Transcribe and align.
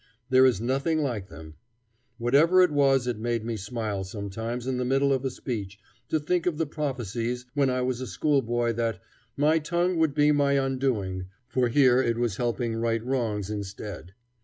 There 0.31 0.47
is 0.47 0.59
nothing 0.59 1.03
like 1.03 1.27
them. 1.29 1.57
Whatever 2.17 2.63
it 2.63 2.71
was, 2.71 3.05
it 3.05 3.19
made 3.19 3.45
me 3.45 3.55
smile 3.55 4.03
sometimes 4.03 4.65
in 4.65 4.77
the 4.77 4.83
middle 4.83 5.13
of 5.13 5.23
a 5.23 5.29
speech 5.29 5.77
to 6.09 6.19
think 6.19 6.47
of 6.47 6.57
the 6.57 6.65
prophecies 6.65 7.45
when 7.53 7.69
I 7.69 7.83
was 7.83 8.01
a 8.01 8.07
schoolboy 8.07 8.73
that 8.73 8.99
"my 9.37 9.59
tongue 9.59 9.97
would 9.97 10.15
be 10.15 10.31
my 10.31 10.53
undoing" 10.53 11.27
for 11.47 11.67
here 11.67 12.01
it 12.01 12.17
was 12.17 12.37
helping 12.37 12.75
right 12.77 13.03
wrongs 13.05 13.51
instead. 13.51 14.15